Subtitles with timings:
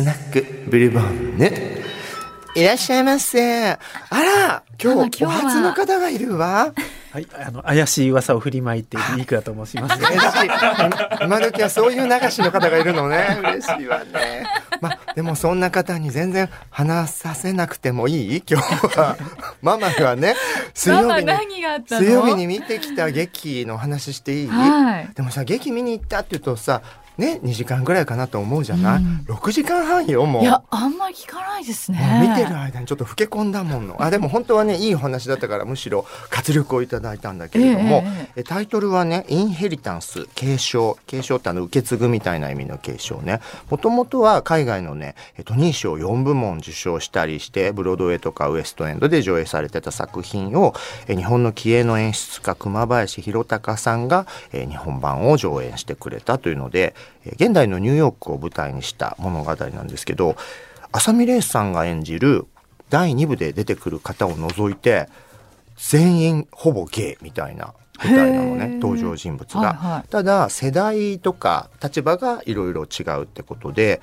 [0.00, 1.50] スナックブルボンヌ。
[2.54, 3.72] いらっしゃいませ。
[3.72, 6.72] あら、今日、お初の方がいるわ。
[7.12, 9.98] はい、あの怪しい噂を振りまいているいくらと申します。
[10.00, 10.50] 嬉しい。
[11.22, 13.40] 今時はそういう流しの方がいるのね。
[13.42, 14.46] 嬉しいわね。
[14.80, 18.42] まあ、でもそんな方に全然話させなくてもいい？
[18.50, 19.18] 今日は。
[19.60, 20.34] ママがね、
[20.72, 26.80] 水曜日に、水曜日に見てきた劇の話していい、はい、でもさ、劇見に行ったって言うとさ、
[27.18, 30.42] ね、2時間ぐらいかなと思うじゃない、うん、6時間半よもう。
[30.42, 31.98] いやあんまり聞かないですね。
[32.28, 34.02] 見てる間にちょっと老け込んだもの。
[34.02, 38.02] あでも本当はねいいお話だったからむしろ活力をいただいたんだけれども、
[38.36, 40.98] えー、タイトルはねインヘリタンス継承。
[41.06, 43.40] 継承ってあの受け継ぐみたいな意味の継承ね。
[43.68, 50.74] もともとは海外のねトニー賞4部門受賞したりしてブロードウェイとかウエストエンドで上映されてた作品を
[51.06, 60.36] 日本の気鋭の演出家熊林弘隆さんが日本版を上演してくれたというので現代のニューヨークを舞台にした物語なんですけど
[60.92, 62.46] 浅見玲さんが演じる
[62.88, 65.08] 第2部で出てくる方を除いて
[65.76, 74.00] 全員ほぼゲイみたいな舞台なのね登場人物が、はいはい、ただ世代とか立場がいろいろ違うってことで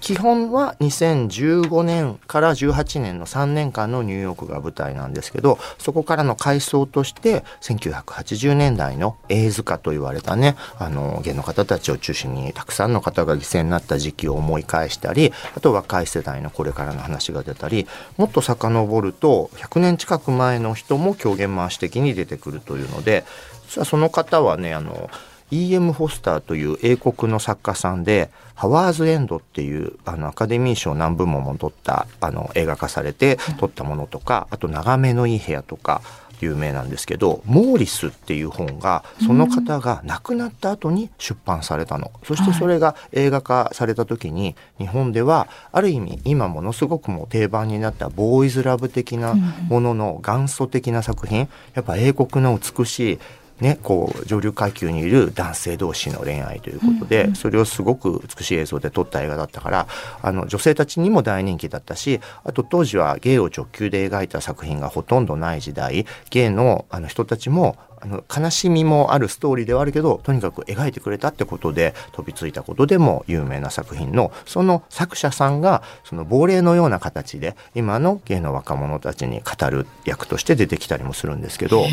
[0.00, 23.24] 基本は2015年から18年の3年間のニューヨークが舞台なんですけどそこからの回想として1980年代のエイズ化と言われたねあの芸の方たちを中心にたくさんの方が犠牲になった時期を思い返したりあと若い世代のこれからの話が出たりもっと遡ると100年近く前の人も狂言回し的に出てくるというので
[23.68, 25.10] 実はその方はねあの
[25.50, 25.92] E.M.
[25.92, 36.02] フォスターという英国の作家さんで「ハワーズ・エンド」っていうあのアカデミー賞何部門も取ったあの映画化されて撮ったものとかあと「眺めのいい部屋」とか
[36.40, 49.34] 有名なんですけど「モーリス」っていう本がその方が亡くなった後に出版されたの、そしてそれが映画化された時に日本ではある意味今ものすごくも定番になったボーイズラブ的な
[49.68, 53.18] ものの元祖的な作品やっぱ英国の美しい
[53.60, 59.86] ね、こう上流階級にいる男性同士の恋愛ということで、それをすごく美しい映像で撮った映画だったから
[60.22, 81.86] あの女性たちにも大人気だったしあと当時は芸を直球で描いた作品がほとんどない時代芸のあの人たちもあの悲しみもあるストーリーではあるけどとにかく描いてくれたってことで飛びついたことでも有名な作品のその作者さんがその亡霊のような形で今の芸の若者たちに語る役として出てきたりもするんですけど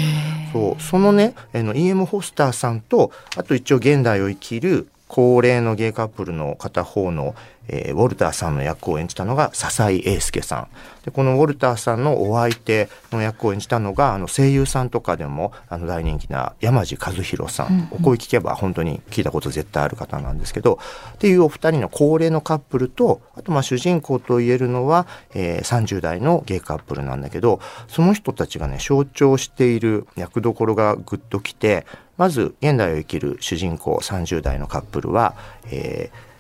[0.54, 2.06] そうそのねあの E.M.
[2.06, 7.36] ホスターさんとあと一応現代を生きる高齢のゲイカップルの片方の
[7.68, 10.68] えー、ウォルターさんの役を演じたのが笹井英介さん。
[11.04, 20.80] でこのウォルターさんのお相手の役を演じたのがあの声優さんとかでもあの大人気な山地和弘さん、お声聞けば本当に聞いたこと絶対ある方なんですけど
[21.14, 25.06] っていうお二人の高齢のカップルとあとまあ主人公と言えるのは、
[25.36, 31.86] えー、30代のゲイカップルなんだけどその人たちがね象徴している役どころがぐっときて
[32.18, 35.36] まず現代を生きる主人公30代のカップルは、
[35.72, 36.36] えー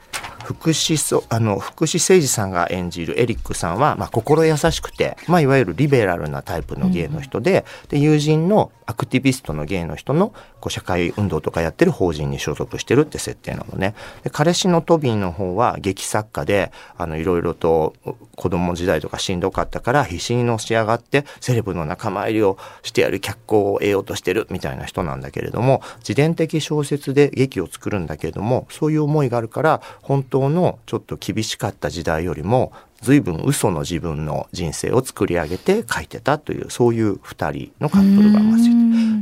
[0.45, 10.33] 福士そあの福士誠二さんが演じるエリックさんは、まあ、心優しくて、まあ、いわゆるリベラルなタイプの芸の人でうん、で友人のアクティビストの芸の人の
[10.65, 13.93] こう社会運動とかやってる法人に所属してるって設定なのね。
[14.23, 17.93] で彼氏のトビーの方は劇作家であのいろいろと
[18.35, 32.71] 子供時代とかしんどかったから必死にのし上がってセレブの仲間入りをしてやる脚光を得ようとしてるみたいな人なんだけれども自伝的小説で劇を作るんだけれどもそういう思いがあるから本当のちょっと厳しかった時代よりも
[33.05, 38.39] 随分嘘の自分の人生を作り上げて書いてたというそういう2人のカップルが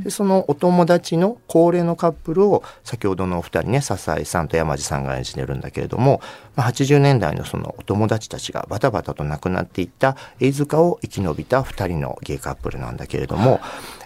[0.03, 6.21] でそのお友達の高齢のカップルを先ほどのお二人ね笹井さんと山地さんが演じてるんだけれども、
[6.55, 13.61] まあ、80年代のそのお友達たちがバタバタと亡くなっていった飯塚を生き延びた2人のゲイカップルなんだけれども、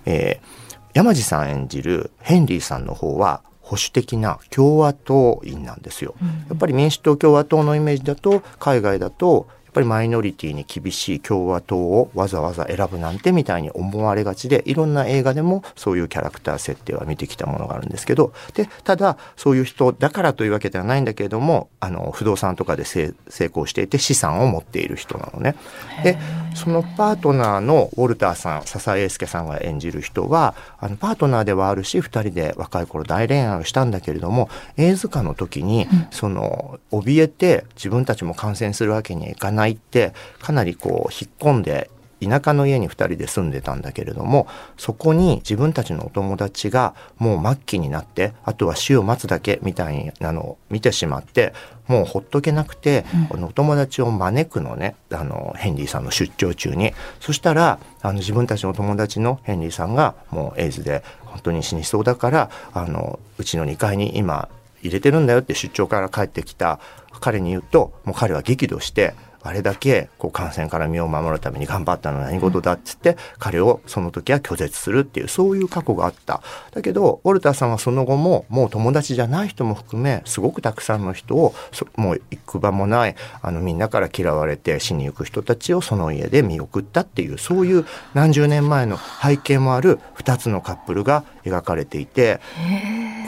[0.05, 6.15] えー、山地さん演じるヘンリーさんの方は保守的な共和党員なんですよ。
[6.47, 25.55] やっぱり民主党共和党のイメージだと海外だとぱりマイノリティに厳しい共和党をわざわざ選ぶなんてみたいに思われがちでいろんな映画でもそういうキャラクター設定は見てきたものがあるんですけどでただそういう人だからというわけではないんだけれどもあの不動産とかで成功していて資産を持っている人なのね。
[26.03, 26.17] で
[26.55, 44.47] そのパートナーのウォルターさん笹英介さんが演じる人はあのパートナーではあるし2人で若い頃大恋愛をしたんだけれども映図化の時に、うん、その怯えて自分たちも感染するわけにはいかないってかなりこう引っ込んで田舎の家に2人で住んでたんだけれども
[44.77, 51.53] そこに自分たちのお友達がもう末期になってあとは死を待つだけみたいなのを見てしまって
[51.87, 56.93] もうほっとけなくて、このお友達を招くのねあのヘンリーさんの出張中に。
[57.21, 64.49] そしたらあの自分たちの友達のヘンリーさんがもうエイズで本当に死にそうだからあのうちの2階に今
[64.81, 66.79] 入れてるんだよって出張から帰ってきた
[67.21, 69.13] 彼に言うともう彼は激怒して
[69.47, 76.41] あれだけこう感染から身を守るために頑張ったのは何事だっつって、彼をその時は拒絶するっていうそういう過去があった。
[76.71, 81.53] だけどウォルターさんはその後ももう友達じゃない人も含めすごくたくさんの人を
[81.95, 92.39] もう行く場もないあのみんなから嫌われて死に行く人たちをその家で見送ったっていうそういう何十年前の背景もある2つのカップルが描かれていて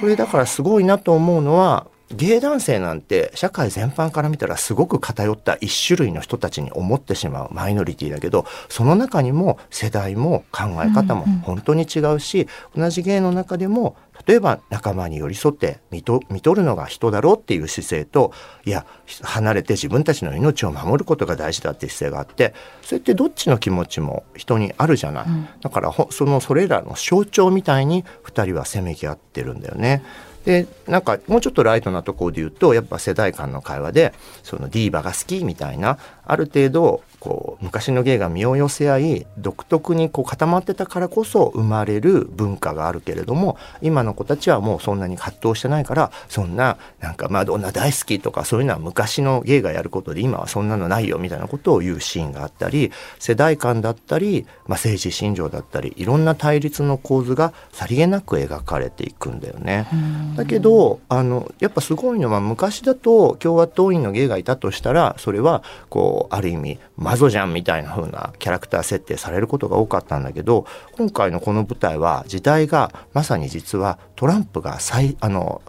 [0.01, 13.95] これだからすごいなと思うのはゲイ男性なんて社会全般から見たらすごく偏った一種類の人たちに思ってしまうマイノリティだけどその中にも世代も考え方も本当に違うし、うんうん、同じゲイの中でも
[14.25, 18.33] 例えば仲間に寄り添って見と見とるのが人だろうっていう姿勢と
[18.65, 18.85] いや
[19.21, 30.03] 離れて自分たちの命を守ることが大事だっていう姿勢があってそれってどっちの気持ちも人にあるじゃない、うん、だからそのそれらの象徴みたいに2人はせめぎ合ってるんだよね。
[30.45, 34.13] でなんかもうちょっとライトなところで言うとやっぱ世代間の会話で
[34.43, 59.87] そのディーバが好きみたいなある程度こう昔の芸が身を寄せ合い独特にこう固まってたからこそ生まれる文化があるけれども今の子たちはもうそんなに葛藤してないからそんななんかマドンナ大好きとかそういうのは昔の芸がやることで今はそんなのないよみたいなことを言うシーンがあったり世代間だったり、まあ、政治信条だったりいろんな対立の構図がさりげなく描かれていくんだよね。
[60.35, 66.79] だけどあのやっぱすごいのは昔だと共和党員の芸がいたとしたらそれはこうある意味
[67.09, 75.63] 魔女じゃんみたいな風なキャラクター設定されることが多かったんだけど今回のこの舞台は時代がまさに実はトランプが最あの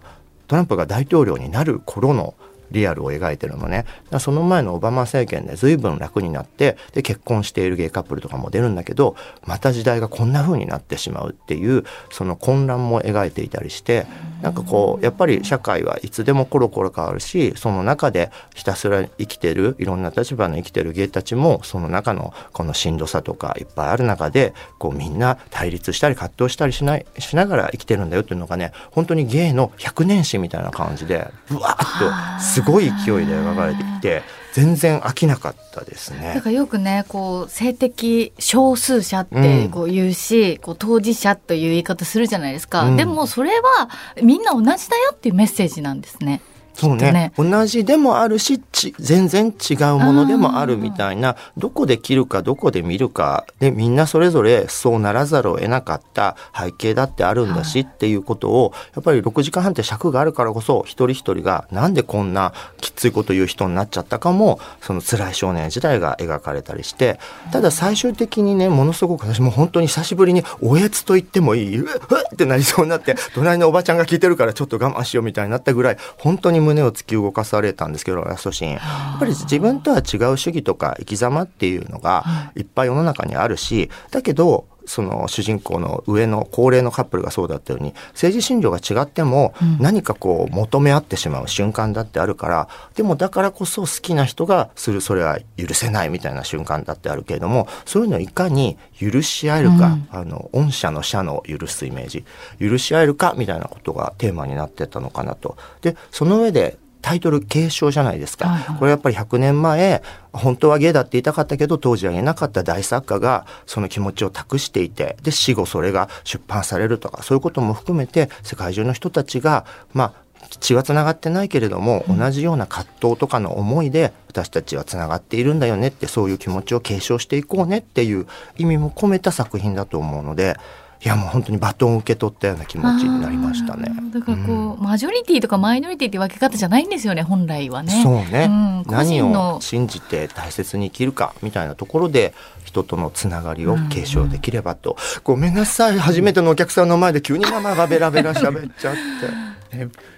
[0.49, 2.35] トランプが大統領になる頃の
[2.70, 3.84] リアルを描いてるのね。
[4.19, 14.06] その前のオバマ政権で随分楽になってで結婚しているゲイカップルとかも出るんだけどまた時代がこんな風になってしまうっていうその混乱も描いていたりして
[14.43, 34.23] なんかこうやっぱり社会はいつでもコロコロ変わるしその中でひたすら生きてるいろんな立場の生きてるゲイたちもその中のこのしんどさとかいっぱいある中でこうみんな対立したり葛藤したりしないしながら生きてるんだよっていうのがね本当にゲイの百年史みたいな感じでぶわーっとすごい勢いで描かれていて
[34.53, 36.35] 全然飽きなかったですね。
[36.35, 43.89] だからよくねこう性的少数者ってこう言うし、うん、こう当事者という言い方するじゃないですか、うん、でもそれは
[44.23, 46.41] みんな同じだよっていうメッセージなんですね。
[46.81, 48.61] そうね、ね、同じでもあるし
[48.99, 51.37] 全然違うものでもあるみたいな。
[51.56, 56.37] どこで切るかどこで見るかでみんなそれぞれそうならざるを得なかった。
[56.59, 67.19] 背景だってあるんだしっていうことをやっぱり6時間半って尺があるからこそ一人一人がなんでこんなきついこと言う人になっちゃったかもその辛い少年時代が描かれたりして。
[67.53, 71.88] ただ最終的にねものすごく私も本当に久しぶりにおやつと言ってもいいうっ
[72.32, 78.72] ってなりそうになって隣のおばちゃんが聞いてるからちょっと我慢しようみたいになったぐらい本当に胸を突き動かされたんですけどラストシーン。
[78.72, 78.78] や
[79.17, 82.25] っぱり自分とは違う主義とか生き様っていうのが
[82.56, 102.25] いっぱい世の中にあるしだけどその主人公の上の高齢のカップルがそうだったように政治信条が違っても何かこう求め合ってしまう瞬間だってあるから、でもだからこそ好きな人がするそれは許せないみたいな瞬間だってあるけれどもそういうのをいかに許し合えるか、うん、あの御社の社の許すイメージ
[102.58, 105.56] 許し合えるかみたいなことがテーマになってたのかなと。
[105.82, 110.03] でその上でタイトル継承じゃないですか、はいはい、これやっぱり100年前
[110.33, 128.27] 本当はゲイだって言いたかったけど当時は言えなかった大作家がその気持ちを託していてで死後それが出版されるとかそういうことも含めて世界中の人たちがまあ血はつながってないけれども、同じような葛藤とかの思いで私たちはつながっているんだよねってそういう気持ちを継承していこうねっていう
[128.57, 130.57] 意味も込めた作品だと思うので
[131.03, 133.91] いやもう本当にバトンを受け取ったような気持ちになりましたね。
[134.13, 138.03] だからこう、うん、マジョリティとかマイノリティって分け方じゃないんですよね本来はね。
[138.03, 149.59] そうね、うん、何を信じて大切に生きるかみたいなところで人とのつながりを継承できればと、うん、ごめんなさい初めてのお客さんの前で急にママがベラベラ喋っちゃって。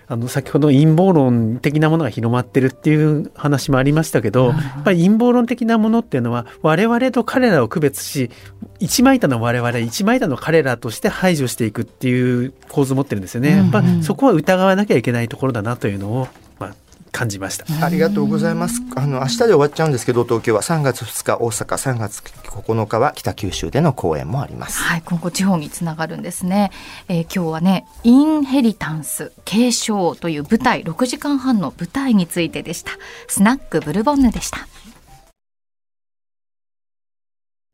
[0.06, 8.30] あの先ほど陰謀論的なものが広まってるっていう話もありましたけど、やっぱり陰謀論的なものっていうのは我々と彼らを区別し
[8.80, 13.56] 一枚板の我々一枚板の彼らとして排除していくっていう構図を持ってるんですよね。
[13.56, 16.30] やっぱそこは疑わなきゃいけないところだなというのを、まあ、
[17.12, 17.85] 感じました。
[17.85, 18.83] ありがとうございます。
[18.97, 20.62] あの明日で終わっちゃうんですけど東京は。
[20.62, 21.92] 3月2日大阪。
[21.92, 24.83] 3月9日は北九州での公演もあります。
[24.83, 26.71] はい今後地方につながるんですね、
[27.09, 32.92] えー、今日はねインヘリタンス継承という舞台6時間半の舞台についてでした。
[33.28, 34.66] スナックブルボンヌでした